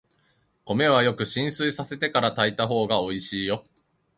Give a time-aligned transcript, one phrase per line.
[0.65, 3.63] 米はよく浸水させてから炊いたほうがおいしいよ。